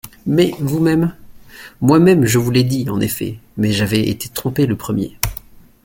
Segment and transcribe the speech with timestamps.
[0.25, 1.13] Mais, vous-même…
[1.79, 5.15] Moi-même, je vous l'ai dit, en effet, mais j'avais été trompé le premier.